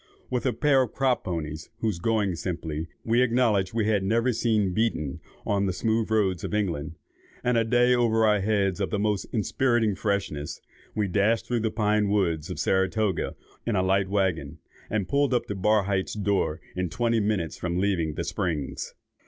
[0.31, 4.73] With a pair of crop ponies, whose going, simply, we acknowledged we had never seen
[4.73, 6.95] beaten on the smooth roads of England,
[7.43, 10.59] and a day over our heads of the most inspiriting freshness,
[10.95, 14.57] we dashed through the pine woods of Saratoga in a light waggon,
[14.89, 18.95] and pulled up at Barhydt's door in twenty minutes from leaving the Springs.